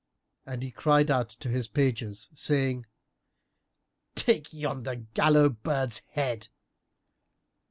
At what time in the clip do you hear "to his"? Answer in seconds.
1.41-1.67